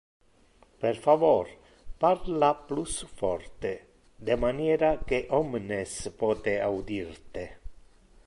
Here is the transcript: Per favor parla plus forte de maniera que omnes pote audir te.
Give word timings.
Per 0.83 0.93
favor 1.01 1.49
parla 2.03 2.49
plus 2.71 2.95
forte 3.19 3.73
de 4.29 4.39
maniera 4.45 4.89
que 5.11 5.19
omnes 5.41 5.95
pote 6.23 6.59
audir 6.71 7.07
te. 7.37 7.47